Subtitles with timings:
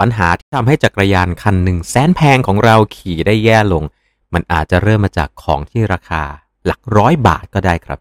[0.00, 3.84] ปัญหาที่ทำให้จักรยานคันหนึ่งแสนแพงของเราขี่ได้แย่ลง
[4.34, 6.22] มันอาจจะเริ่มมาจากของที่ราคา
[6.66, 7.98] หลักร้อยบาทก็ได้ครับ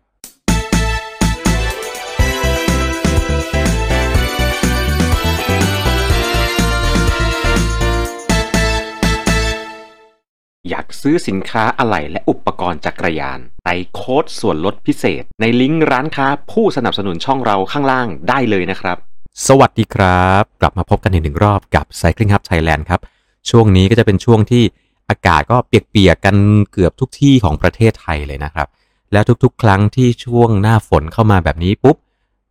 [10.69, 19.08] อยากซื้อสินค้าอะไหล่และอุปกรณ์จักรยานใส่โค้ดส่วนลดพิเศษ ในลิงก์ร้านค้าผู้สนับสนุนช่องเราข้างล่างได้เลยนะครับ
[19.47, 23.01] สวัสดีครับ กลับมาพบกันอีกหนึ่งรอบกับ Cycling Hub Thailand ครับ
[23.49, 24.63] ช่วงนี้ก็จะเป็นช่วงที่
[25.09, 26.35] อากาศก็เปียกๆกัน
[26.71, 28.67] เกือบทุกที่ของประเทศไทยเลยนะครับ
[29.11, 31.97] แล้วทุกๆ ครั้งที่ช่วงหน้าฝนเข้ามาแบบนี้ปุ๊บ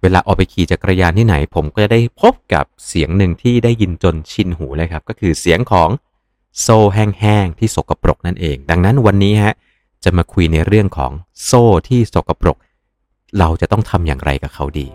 [0.03, 5.89] เวลาออกไปขี่จักรยานที่ไหน ผมก็จะได้พบกับเสียงหนึ่งที่ได้ยินจนชินหูเลยครับ ก็คือเสียงของ
[6.61, 9.55] โซ่แห้งๆที่สกปรกนั่นเอง ดังนั้นวันนี้ฮะ
[10.05, 11.13] จะมาคุยในเรื่องของ
[11.45, 12.57] โซ่ที่สกปรก
[13.39, 14.89] เราจะต้องทำอย่างไรกับเขาดี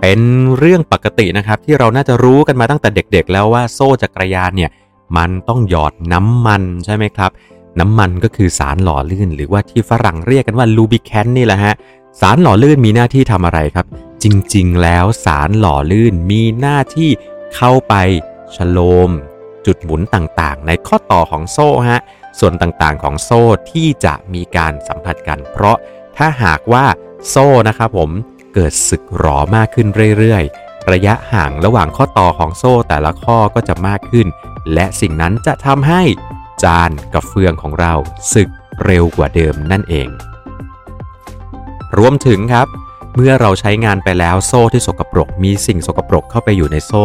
[0.00, 0.20] เป็น
[0.58, 4.70] เรื่องปกตินะครับที่เราน่าจะรู้กันมาตั้งแต่เด็กๆ แล้วว่าโซ่จักรยานเนี่ย
[5.16, 7.30] มันต้องหยอดน้ำมันใช่ไหมครับ
[7.80, 11.74] น้ำมันก็คือสารหล่อลื่น หรือว่าที่ฝรั่งเรียกกันว่าลูบิแคนนี่แหละฮะ
[12.20, 13.86] สารหล่อลื่นมีหน้าที่ทำอะไรครับ
[14.22, 17.10] จริงๆ แล้วสารหล่อลื่นมีหน้าที่
[17.54, 17.94] เข้าไป
[18.56, 18.78] ชโล
[19.08, 19.10] ม
[19.66, 22.00] จุดหมุนต่างๆ ในข้อต่อของโซ่ฮะ
[22.40, 25.76] ส่วนต่างๆของโซ่ที่จะมีการสัมผัสกัน เพราะ
[26.16, 26.84] ถ้าหากว่า
[27.28, 28.10] โซ่นะครับผม
[28.54, 34.26] เกิดสึกหรอมากขึ้นเรื่อยๆ ระยะห่างระหว่างข้อต่อของโซ่แต่ละข้อก็จะมากขึ้น
[34.74, 36.02] และสิ่งนั้นจะทำให้
[36.64, 37.92] จานกับเฟืองของเรา
[38.34, 38.48] สึก
[38.84, 40.08] เร็วกว่าเดิมนั่นเอง
[41.98, 42.66] รวมถึงครับ
[43.14, 47.04] เมื่อเราใช้งานไปแล้วโซ่ที่สกปรก มีสิ่งสกปรกเข้าไปอยู่ในโซ่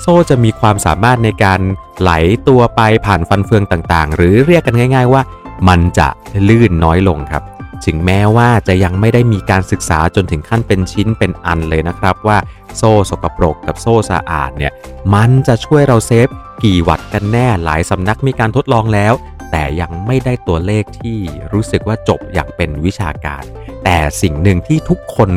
[0.00, 1.60] โซ่จะมีความสามารถในการ
[2.00, 2.10] ไหล
[2.48, 5.22] ตัวไปผ่านฟันเฟืองต่างๆ หรือเรียกกันง่าย ๆ ว่า
[5.68, 6.08] มันจะ
[6.48, 7.42] ลื่นน้อยลงครับ
[7.86, 12.38] ถึงแม้ว่าจะยังไม่ได้มีการศึกษาจนถึงขั้นเป็นชิ้นเป็นอันเลยนะครับว่า
[12.76, 14.72] โซ่สกปรกกับโซ่สะอาดเนี่ย
[15.14, 16.28] มันจะช่วยเราเซฟ
[16.64, 19.12] กี่วัตต์กันแน่หลายสำนักมีการทดลองแล้ว
[19.50, 21.18] แต่ยังไม่ได้ตัวเลขที่
[21.52, 23.42] รู้สึกว่าจบอย่างเป็นวิชาการ
[23.84, 25.30] แต่สิ่งหนึ่งที่ทุกคน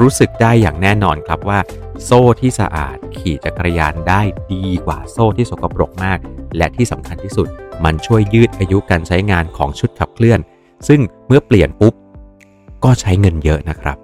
[0.00, 1.58] รู้สึกได้อย่างแน่นอนครับว่า
[2.04, 4.20] โซ่ที่สะอาดขี่จักรยานได้
[4.52, 6.18] ดีกว่าโซ่ที่สกปรกมาก
[6.56, 7.48] และที่สำคัญที่สุด
[7.84, 10.40] มันช่วยยืดอายุการใช้งานของชุดขับเคลื่อน
[10.88, 11.94] ซึ่งเมื่อเปลี่ยนปุ๊บ
[12.84, 13.96] ก็ใช้เงินเยอะนะครับ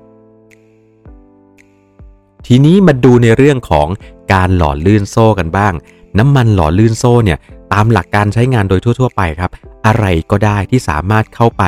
[2.46, 3.88] ทีนี้มาดูในเรื่องของ
[4.32, 5.74] การหล่อลื่นโซ่กันบ้าง
[6.18, 7.38] น้ำมันหล่อลื่นโซ่เนี่ย
[7.72, 9.50] ตามหลักการใช้งานโดยทั่ว ๆ ไปครับ
[9.86, 11.64] อะไรก็ได้ที่สามารถเข้าไป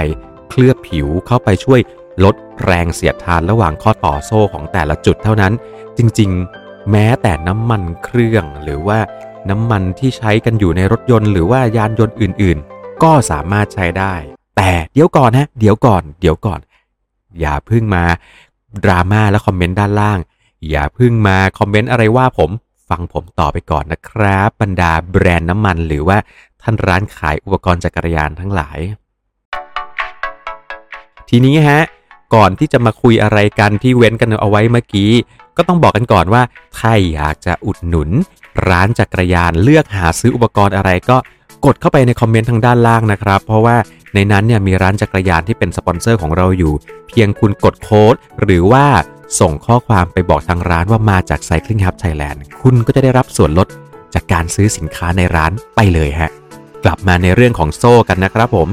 [0.48, 1.80] เคลือบผิวเข้าไปช่วย
[2.24, 5.52] ลดแรงเสียดทานระหว่างข้อต่อโซ่ของแต่ละจุดเท่านั้น
[5.98, 8.98] จริงๆ แม้แต่น้ำมันเครื่องหรือว่า
[9.50, 14.14] น้ำมันที่ใช้กันอยู่ในรถยนต์ หรือว่ายานยนต์อื่นๆ ก็สามารถใช้ได้
[14.58, 16.60] แต่เดี๋ยวก่อนฮะเดี๋ยวก่อน เดี๋ยวก่อน
[17.40, 18.04] อย่าพิ่งมา
[18.84, 20.18] ดราม่าและคอมเมนต์ด้านล่าง
[20.70, 22.50] อย่าพิ่งมาคอมเมนต์อะไรว่าผม
[22.88, 26.18] ฟังผมต่อไปก่อนนะครับ บรรดาแบรนด์น้ำมัน หรือว่า
[26.62, 28.78] ท่านร้านขายอุปกรณ์จักรยานทั้งหลาย
[31.28, 31.80] ทีนี้ฮะ
[32.34, 35.12] ก่อนที่จะมาคุยอะไรกันที่เว้นกันเอาไว้เมื่อกี้
[35.56, 36.42] ก็ต้องบอกกันก่อนว่า
[36.78, 38.10] ถ้าอยากจะอุดหนุน
[38.68, 41.16] ร้านจักรยานเลือกหาซื้ออุปกรณ์อะไรก็
[41.66, 43.76] กดเข้าไปในคอมเมนต์ทางด้านล่างนะครับ เพราะว่า
[44.14, 46.72] ในนั้นเนี่ยมีร้านจักรยานที่เป็นสปอนเซอร์ของเราอยู่
[47.08, 48.86] เพียงคุณกดโค้ดหรือว่า
[49.40, 53.68] ส่งข้อความไปบอกทางร้านว่ามาจาก Cycling Hub Thailand คุณก็จะได้รับส่วนลด
[54.14, 56.30] จากการซื้อสินค้าในร้านไปเลยฮะ
[56.84, 58.68] กลับมาในเรื่องของโซ่กันนะครับผม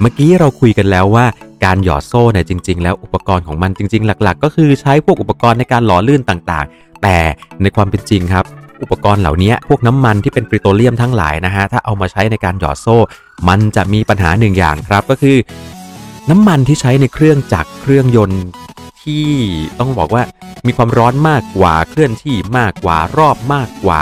[0.00, 1.26] เมื่อกี้เราคุยกันแล้วว่า
[1.64, 7.16] การหยอดโซ่เนี่ยจริง ๆ แล้วอุปกรณ์ของมันจริง ๆ หลัก ๆ ก็คือใช้พวกอุปกรณ์ในการหล่อลื่นต่างๆ แต่
[7.62, 8.44] ในความเป็นจริงครับ
[8.82, 12.96] อุปกรณ์เหล่านี้พวกน้ำมันที่เป็นปริโตรเลียมทั้งหลายนะฮะถ้าเอามาใช้ในการหยอดโซ่
[13.48, 15.36] มันจะมีปัญหาหนึ่งอย่างครับก็คือ
[16.30, 18.42] น้ำมันที่ใช้ในเครื่องจักรเครื่องยนต์
[19.02, 19.26] ที่
[19.78, 20.22] ต้องบอกว่า
[20.66, 24.00] มีความร้อนมากกว่าเคลื่อนที่มากกว่ารอบมากกว่า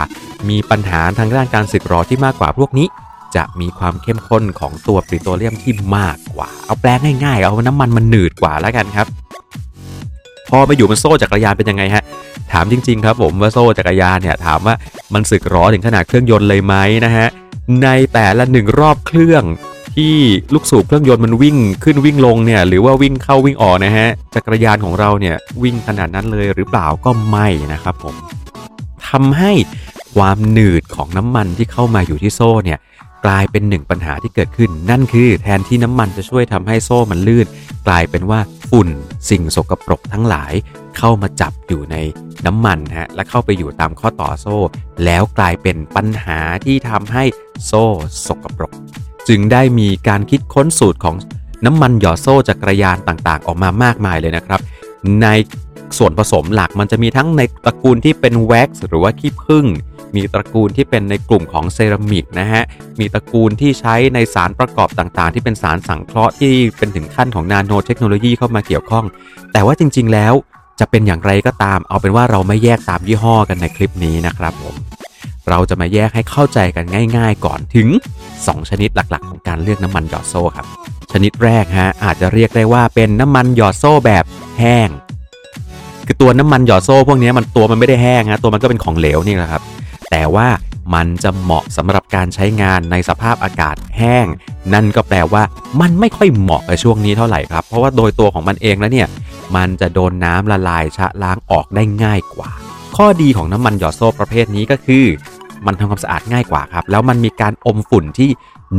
[0.49, 2.87] มีปัญหาทางด้านการสึกหรอที่มากกว่าพวกนี้
[3.35, 6.89] จะมีความเข้มข้นของตัวปริโตรเลียมที่มากกว่า เอาแปล
[7.23, 9.07] ง่ายๆ เอาน้ำมันมันหนืดกว่าแล้วกันครับ
[10.49, 12.03] พอมาอยู่บนโซ่จักรยานเป็นยังไงฮะ
[12.57, 14.75] ถามจริง ๆ ครับผมว่าโซ่จักรยานเนี่ยถามว่า
[15.13, 16.75] มันสึกหรอถึงขนาดเครื่องยนต์เลยไหม
[17.05, 17.27] นะฮะ
[17.83, 19.43] ในแต่ละหนึ่งรอบเครื่อง
[19.95, 20.15] ที่
[20.53, 28.15] ลูกสูบเครื่องยนต์มันวิ่งขึ้นวิ่งลงเนี่ยหรือว่าวิ่งเข้าวิ่งออกนะฮะจักรยานของเราเนี่ยวิ่งขนาดนั้นเลยหรือเปล่าก็ไม่นะครับผม
[29.07, 29.51] ทำให้
[30.15, 32.79] ความหนืดของน้ำมันที่เข้ามาอยู่ที่โซ่เนี่ย
[33.25, 37.47] กลายเป็นหนึ่งปัญหาที่เกิดขึ้น นั่นคือแทนที่น้ำมันจะช่วยทำให้โซ่มันลื่น
[37.87, 38.89] กลายเป็นว่าฝุ่น
[39.29, 40.53] สิ่งสกปรกทั้งหลาย
[40.97, 41.95] เข้ามาจับอยู่ใน
[42.45, 44.57] น้ำมันฮะและเข้าไปอยู่ตามข้อต่อโซ่
[45.05, 47.23] แล้วกลายเป็นปัญหาที่ทำให้
[47.65, 47.83] โซ่
[48.27, 48.73] สกปรก
[49.27, 51.15] จึงได้มีการคิดค้นสูตรของ
[51.65, 54.59] น้ำมันหยอดโซ่จักรยานต่างๆ ออกมามากมายเลยนะครับ
[55.21, 55.27] ใน
[55.97, 59.65] ส่วนผสมหลักมันจะมีทั้งในตระกูลที่เป็นแว็กซ์หรือว่าขี้ผึ้ง
[60.15, 62.63] มีตระกูลที่เป็นในกลุ่มของเซรามิกนะฮะ
[62.99, 69.05] มีตระกูลที่ใช้ในสารประกอบต่างๆ ที่เป็นสารสังเคราะห์ที่เป็นถึงขั้นของนาโนเทคโนโลยีเข้ามาเกี่ยวข้อง
[69.53, 70.33] แต่ว่าจริงๆแล้ว
[70.79, 74.75] จะเป็นอย่างไรก็ตาม เอาเป็นว่าเราไม่แยกตามยี่ห้อกันในคลิปนี้นะครับผม
[75.49, 76.85] เราจะมาแยกให้เข้าใจกัน
[77.17, 77.87] ง่าย ๆ ก่อนถึง
[78.29, 80.65] 2 ชนิดหลักๆ ของการเลือกน้ำมันหยอดโซ่ครับ
[81.11, 84.23] ชนิดแรกฮะอาจจะเรียกได้ว่าเป็นน้ำมันหยอดโซ่แบบ
[84.59, 84.89] แห้ง
[86.05, 89.61] คือตัวน้ำมันหยอดโซ่พวกนี้มันตัวมันไม่ได้แห้งฮะตัวมันก็เป็นของเหลวนี่แหละครับ
[90.11, 90.47] แต่ว่า
[90.95, 94.25] มันจะเหมาะสำหรับการใช้งานในสภาพอากาศแห้ง
[94.73, 95.43] นั่นก็แปลว่า
[95.81, 99.07] มันไม่ค่อยเหมาะกับช่วงนี้เท่าไหร่ครับ เพราะว่าโดยตัวของมันเองแล้วเนี่ย
[99.55, 102.49] มันจะโดนน้ำละลายชะล้างออกได้ง่ายกว่า
[102.97, 105.05] ข้อดีของน้ำมันหยอดโซ่ประเภทนี้ก็คือ
[105.65, 108.29] มันทำความสะอาดง่ายกว่าครับ แล้วมันมีการอมฝุ่นที่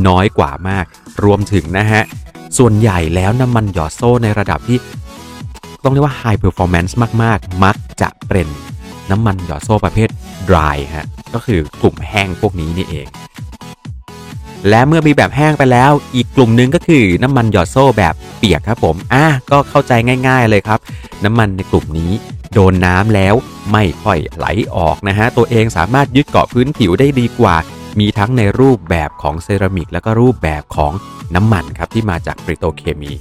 [0.07, 0.85] น้อยกว่ามาก
[1.23, 2.03] รวมถึงนะฮะ
[2.57, 4.77] ส่วนใหญ่แล้วน้ำมันหยอดโซ่ในระดับที่
[5.83, 6.93] ต้องเรียกว่า high performance
[7.23, 8.47] มาก ๆ มักจะเป็น
[9.11, 10.09] น้ำมันหยอดโซ่ประเภท
[10.49, 13.07] dry ฮะ ก็คือกลุ่มแห้งพวกนี้นี่เอง
[14.69, 19.91] และเมื่อมีแบบแห้งไปแล้ว อีกกลุ่มหนึ่งก็คือน้ำมันหยอดโซ่แบบเปียกครับผมอะก็เข้าใจ
[20.27, 20.79] ง่าย ๆเลยครับ
[21.23, 22.11] น้ำมันในกลุ่มนี้
[22.53, 23.35] โดนน้ำแล้ว
[23.71, 24.45] ไม่ค่อยไหล
[24.75, 27.55] ออกนะฮะตัวเองสามารถยึดเกาะพื้นผิวได้ดีกว่า
[27.99, 30.93] มีทั้งในรูปแบบของเซรามิก แล้วก็รูปแบบของ
[31.35, 33.11] น้ำมันครับที่มาจากปริโตเคมี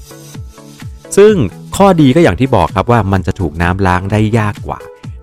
[1.16, 1.34] ซึ่ง
[1.76, 4.78] ข้อดีก็อย่างที่บอกครับว่ามันจะถูกน้ำล้างได้ยากกว่า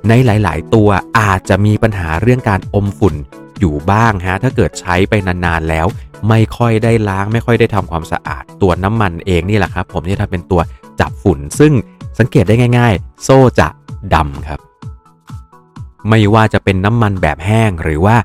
[0.09, 0.89] ในหลาย ๆ ตัว
[1.19, 3.16] อาจจะมีปัญหาเรื่องการอมฝุ่น
[3.63, 5.88] อยู่บ้างฮะถ้าเกิดใช้ไปนานๆแล้ว
[6.30, 10.62] ไม่ค่อยได้ล้างไม่ค่อยได้ทำความสะอาดตัวน้ำมันเองนี่แหละครับ ผมที่ทำเป็นตัว
[11.00, 11.74] จับฝุ่น ซึ่ง
[12.19, 13.68] สังเกตได้ง่าย ๆ โซ่จะ
[14.13, 14.60] ดำครับ
[16.10, 18.15] ไม่ว่าจะเป็นน้ำมันแบบแห้งหรือว่า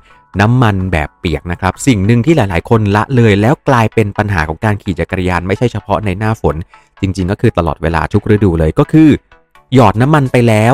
[0.41, 6.55] น้ำมันแบบเปียกนะครับ สิ่งหนึ่งที่หลาย ๆ คนละเลยแล้วกลายเป็นปัญหาของการขี่จักรยานไม่ใช่เฉพาะในหน้าฝน
[7.01, 9.09] จริง ๆ ก็คือตลอดเวลาทุกฤดูเลยก็คือ
[9.73, 10.73] หยอดน้ำมันไปแล้ว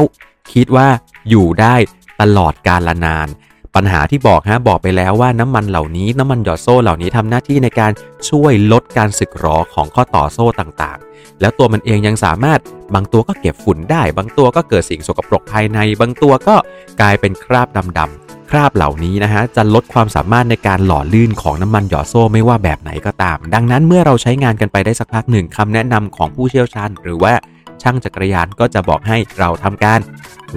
[0.54, 0.88] คิดว่า
[1.30, 1.76] อยู่ได้
[2.22, 3.28] ตลอดกาลนาน
[3.76, 7.92] ปัญหาที่บอกฮะบอกไปแล้วว่าน้ำมันเหล่านี้น้ำมันหยอดโซ่เหล่านี้ทำหน้าที่ในการ
[8.30, 12.60] ช่วยลดการสึกหรอของข้อต่อโซ่ต่างๆ แล้วตัวมันเองยังสามารถ
[12.94, 16.56] บางตัวก็เก็บฝุ่นได้ บางตัวก็เกิดสิ่งสกปรกภายใน บางตัวก็
[17.02, 17.68] กลายเป็นคราบ
[18.00, 27.34] ดำๆคราบเหล่านี้นะฮะจะลดความสามารถในการหล่อลื่นของน้ำมันหยอดโซ่ไม่ว่าแบบไหนก็ตาม ดังนั้นเมื่อเราใช้งานกันไปได้สักพักหนึ่งคำแนะนำของผู้เชี่ยวชาญ หรือว่า
[27.82, 30.00] ช่างจักรยานก็จะบอกให้เราทำการ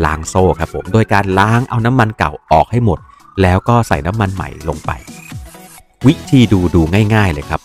[0.05, 2.99] ล้างโซ่ครับผมโดยการล้างเอาน้ำมันเก่าออกให้หมด
[3.43, 4.91] แล้วก็ใส่น้ำมันใหม่ลงไป
[6.07, 6.83] วิธีดูดู
[7.15, 7.61] ง่ายๆเลยครับ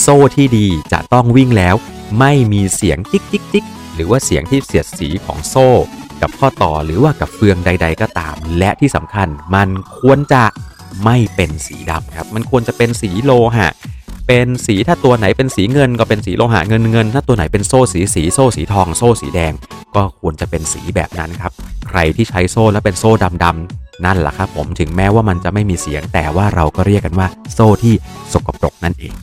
[0.00, 1.74] โซ่ที่ดีจะต้องวิ่งแล้ว
[2.18, 3.64] ไม่มีเสียงติ๊กติ๊กติ๊ก
[3.94, 5.68] หรือว่าเสียงที่เสียดสีของโซ่
[6.22, 9.68] กับข้อต่อหรือว่ากับเฟืองใด ๆ ก็ตาม และที่สำคัญมัน
[9.98, 10.44] ควรจะ
[11.04, 13.68] ไม่เป็นสีดำครับ มันควรจะเป็นสีโลหะ
[14.28, 19.52] เป็นสีถ้าตัวไหนเป็นสีเงินก็เป็นสีโลหะเงินเงินถ้าตัวไหนเป็นโซ่สีสีโซ่สีทอง โซ่สีแดง
[19.94, 21.52] ก็ควรจะเป็นสีแบบนั้นครับ
[21.88, 23.10] ใครที่ใช้โซ่แล้วเป็นโซ่
[23.44, 27.94] ดำ นั่นแหละครับผมถึงแม้ว่ามันจะไม่มีเสียง แต่ว่าเราก็เรียกกันว่าโซ่ที่
[28.32, 29.14] สกปรกนั่นเอง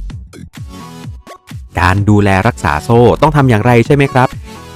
[1.80, 4.28] การดูแลรักษาโซ่ต้องทำอย่างไรใช่ไหมครับ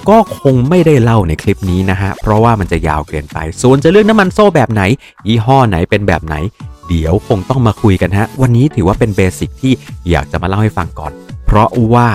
[0.10, 4.84] ก็คงไม่ได้เล่าในคลิปนี้นะฮะ เพราะว่ามันจะยาวเกินไป ส่วนจะเลือกน้ำมันโซ่แบบไหน
[5.28, 6.36] ยี่ห้อไหนเป็นแบบไหน
[6.90, 9.74] เดี๋ยวคงต้องมาคุยกันฮะ วันนี้ถือว่าเป็นเบสิกที่
[10.10, 11.12] อยากจะมาเล่าให้ฟังก่อน
[11.46, 12.10] เพราะว่า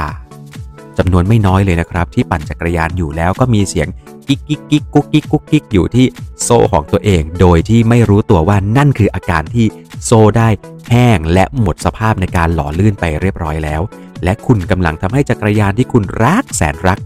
[0.98, 3.88] จำนวนไม่น้อยเลยนะครับ ที่ปั่นจักรยานอยู่แล้วก็มีเสียง
[4.28, 6.06] กิ๊กกิ๊กกิ๊กกุ๊กกิ๊กกุ๊กกิ๊กอยู่ที่
[6.42, 9.66] โซ่ของตัวเอง โดยที่ไม่รู้ตัวว่านั่นคืออาการที่
[10.04, 10.48] โซ่ได้
[10.90, 13.80] แห้งและหมดสภาพในการหล่อลื่นไปเรียบร้อยแล้ว
[14.24, 16.98] และคุณกำลังทำให้จักรยานที่คุณรักแสนรัก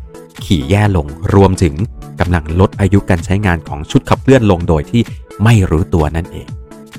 [0.44, 1.74] ขี่แย่ลงรวมถึง
[2.20, 5.02] กำลังลดอายุการใช้งานของชุดขับเคลื่อนลงโดยที่
[5.44, 6.46] ไม่รู้ตัวนั่นเอง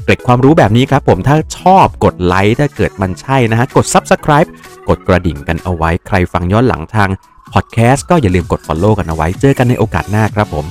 [0.04, 4.50] เกร็ดความรู้แบบนี้ครับผมถ้าชอบกดไลค์ถ้าเกิดมันใช่นะฮะ กด Subscribe
[4.90, 7.10] กดกระดิ่งกันเอาไว้ใครฟังย้อนหลังทาง
[7.54, 10.66] พอดแคสต์ก็อย่าลืมกด Follow กันเอาไว้ เจอกันในโอกาสหน้าครับผม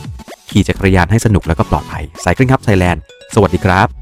[0.50, 3.02] ขี่จักรยานให้สนุกแล้วก็ปลอดภัยสายคลื่นครับไทยแลนด์
[3.34, 4.01] สวัสดีครับ